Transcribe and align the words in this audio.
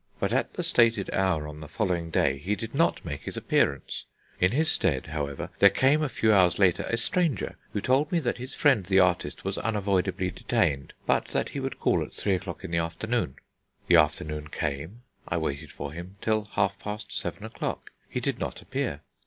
But 0.19 0.33
at 0.33 0.53
the 0.55 0.63
stated 0.63 1.11
hour 1.13 1.47
on 1.47 1.59
the 1.59 1.67
following 1.67 2.09
day 2.09 2.39
he 2.39 2.55
did 2.55 2.73
not 2.73 3.05
make 3.05 3.21
his 3.21 3.37
appearance; 3.37 4.05
in 4.39 4.49
his 4.51 4.67
stead, 4.71 5.05
however, 5.05 5.51
there 5.59 5.69
came, 5.69 6.01
a 6.01 6.09
few 6.09 6.33
hours 6.33 6.57
later, 6.57 6.87
a 6.89 6.97
stranger, 6.97 7.55
who 7.71 7.81
told 7.81 8.11
me 8.11 8.17
that 8.21 8.39
his 8.39 8.55
friend 8.55 8.83
the 8.87 8.99
artist 8.99 9.45
was 9.45 9.59
unavoidably 9.59 10.31
detained, 10.31 10.93
but 11.05 11.25
that 11.25 11.49
he 11.49 11.59
would 11.59 11.79
call 11.79 12.01
at 12.01 12.13
three 12.15 12.33
o'clock 12.33 12.63
in 12.63 12.71
the 12.71 12.79
afternoon. 12.79 13.35
The 13.85 13.97
afternoon 13.97 14.47
came; 14.47 15.03
I 15.27 15.37
waited 15.37 15.71
for 15.71 15.93
him 15.93 16.15
till 16.19 16.45
half 16.45 16.79
past 16.79 17.15
seven 17.15 17.45
o'clock. 17.45 17.91
He 18.09 18.19
did 18.19 18.39
not 18.39 18.59
appear. 18.63 19.01